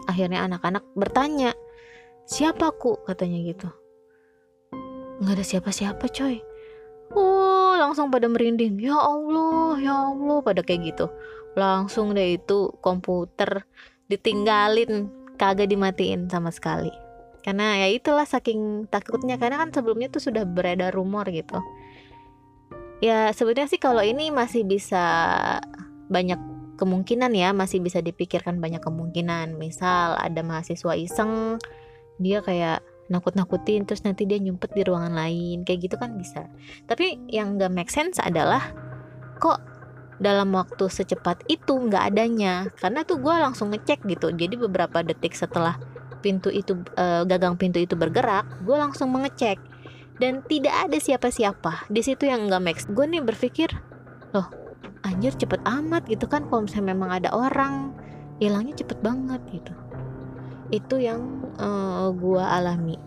akhirnya 0.05 0.45
anak-anak 0.45 0.85
bertanya 0.93 1.53
siapa 2.29 2.73
ku 2.77 3.01
katanya 3.05 3.41
gitu. 3.45 3.69
Nggak 5.21 5.33
ada 5.41 5.45
siapa-siapa 5.45 6.05
coy. 6.13 6.37
Oh 7.15 7.73
langsung 7.77 8.13
pada 8.13 8.29
merinding. 8.29 8.77
Ya 8.77 8.97
Allah 8.97 9.77
ya 9.81 10.13
Allah 10.13 10.37
pada 10.45 10.61
kayak 10.61 10.93
gitu. 10.93 11.05
Langsung 11.57 12.13
deh 12.13 12.37
itu 12.37 12.69
komputer 12.85 13.65
ditinggalin 14.07 15.11
kagak 15.37 15.69
dimatiin 15.71 16.27
sama 16.27 16.49
sekali. 16.51 16.91
Karena 17.45 17.79
ya 17.79 17.87
itulah 17.87 18.27
saking 18.27 18.91
takutnya 18.91 19.39
karena 19.39 19.61
kan 19.63 19.71
sebelumnya 19.71 20.11
tuh 20.11 20.19
sudah 20.19 20.43
beredar 20.43 20.91
rumor 20.91 21.23
gitu. 21.31 21.59
Ya 22.99 23.31
sebenarnya 23.31 23.71
sih 23.71 23.79
kalau 23.79 24.01
ini 24.01 24.33
masih 24.33 24.65
bisa 24.67 25.05
banyak 26.11 26.39
kemungkinan 26.75 27.31
ya 27.33 27.53
masih 27.55 27.79
bisa 27.79 28.03
dipikirkan 28.03 28.59
banyak 28.59 28.83
kemungkinan. 28.83 29.55
Misal 29.55 30.19
ada 30.19 30.41
mahasiswa 30.43 30.97
iseng 30.97 31.61
dia 32.17 32.41
kayak 32.41 32.81
nakut-nakutin 33.07 33.87
terus 33.87 34.03
nanti 34.03 34.27
dia 34.27 34.35
nyumpet 34.41 34.75
di 34.75 34.83
ruangan 34.83 35.15
lain 35.15 35.63
kayak 35.63 35.87
gitu 35.87 35.95
kan 35.95 36.19
bisa. 36.19 36.51
Tapi 36.89 37.31
yang 37.31 37.55
gak 37.55 37.71
make 37.71 37.91
sense 37.93 38.19
adalah 38.19 38.75
kok 39.39 39.76
dalam 40.17 40.49
waktu 40.53 40.89
secepat 40.89 41.45
itu 41.49 41.77
nggak 41.77 42.03
adanya. 42.13 42.69
Karena 42.77 43.05
tuh 43.05 43.21
gue 43.21 43.33
langsung 43.33 43.73
ngecek 43.73 44.05
gitu. 44.09 44.33
Jadi 44.33 44.57
beberapa 44.57 45.05
detik 45.05 45.37
setelah 45.37 45.77
pintu 46.17 46.49
itu 46.49 46.73
uh, 46.97 47.21
gagang 47.29 47.55
pintu 47.55 47.77
itu 47.77 47.93
bergerak 47.93 48.45
gue 48.65 48.77
langsung 48.77 49.13
mengecek. 49.13 49.61
Dan 50.17 50.41
tidak 50.49 50.89
ada 50.89 50.97
siapa-siapa. 50.97 51.85
Di 51.93 52.01
situ 52.01 52.25
yang 52.25 52.49
nggak 52.49 52.61
make 52.61 52.81
gue 52.89 53.05
nih 53.05 53.21
berpikir 53.21 53.69
loh 54.33 54.49
anjir 55.05 55.31
cepet 55.31 55.63
amat 55.63 56.03
gitu 56.09 56.27
kan 56.27 56.43
kalau 56.49 56.65
misalnya 56.65 56.93
memang 56.97 57.09
ada 57.13 57.29
orang. 57.31 57.93
Hilangnya 58.37 58.77
cepet 58.77 59.01
banget 59.01 59.41
gitu. 59.49 59.73
Itu 60.69 61.01
yang 61.01 61.45
uh, 61.57 62.13
gue 62.13 62.41
alami. 62.41 62.97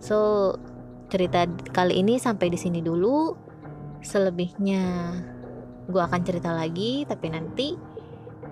So 0.00 0.52
cerita 1.08 1.48
kali 1.72 2.00
ini 2.04 2.20
sampai 2.20 2.52
di 2.52 2.60
sini 2.60 2.84
dulu. 2.84 3.36
Selebihnya 3.98 4.84
gue 5.88 6.02
akan 6.04 6.20
cerita 6.20 6.52
lagi 6.52 7.08
tapi 7.08 7.32
nanti 7.32 7.72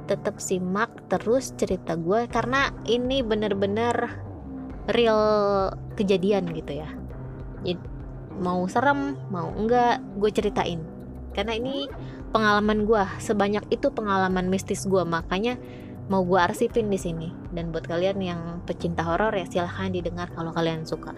tetap 0.06 0.38
simak 0.38 0.88
terus 1.10 1.52
cerita 1.58 1.98
gue 1.98 2.30
karena 2.30 2.70
ini 2.86 3.20
bener-bener 3.20 4.26
real 4.90 5.22
kejadian 5.98 6.46
gitu 6.54 6.78
ya. 6.80 6.88
Mau 8.36 8.64
serem 8.70 9.18
mau 9.28 9.50
enggak 9.52 10.00
gue 10.16 10.30
ceritain. 10.30 10.80
Karena 11.34 11.52
ini 11.58 11.90
pengalaman 12.32 12.88
gue 12.88 13.02
sebanyak 13.20 13.66
itu 13.68 13.92
pengalaman 13.92 14.48
mistis 14.48 14.88
gue 14.88 15.02
makanya 15.04 15.58
mau 16.06 16.22
gue 16.22 16.38
arsipin 16.38 16.86
di 16.86 16.96
sini. 16.96 17.28
Dan 17.50 17.74
buat 17.74 17.84
kalian 17.90 18.18
yang 18.22 18.40
pecinta 18.64 19.02
horor 19.02 19.34
ya 19.34 19.44
silahkan 19.50 19.90
didengar 19.90 20.30
kalau 20.32 20.54
kalian 20.54 20.86
suka. 20.86 21.12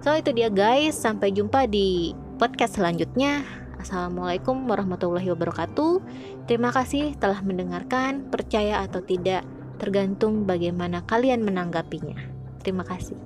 So 0.00 0.16
itu 0.16 0.32
dia 0.32 0.48
guys 0.50 0.96
sampai 0.96 1.30
jumpa 1.30 1.68
di 1.68 2.16
podcast 2.40 2.80
selanjutnya 2.80 3.44
Assalamualaikum 3.80 4.68
warahmatullahi 4.68 5.32
wabarakatuh. 5.32 6.04
Terima 6.44 6.68
kasih 6.68 7.16
telah 7.16 7.40
mendengarkan. 7.40 8.28
Percaya 8.28 8.84
atau 8.84 9.00
tidak, 9.00 9.40
tergantung 9.80 10.44
bagaimana 10.44 11.00
kalian 11.08 11.40
menanggapinya. 11.40 12.20
Terima 12.60 12.84
kasih. 12.84 13.16